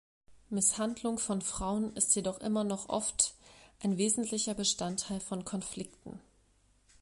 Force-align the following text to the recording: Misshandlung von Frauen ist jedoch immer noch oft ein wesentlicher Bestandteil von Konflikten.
Misshandlung 0.49 1.19
von 1.19 1.43
Frauen 1.43 1.95
ist 1.95 2.15
jedoch 2.15 2.39
immer 2.41 2.63
noch 2.63 2.89
oft 2.89 3.35
ein 3.83 3.99
wesentlicher 3.99 4.55
Bestandteil 4.55 5.19
von 5.19 5.45
Konflikten. 5.45 6.19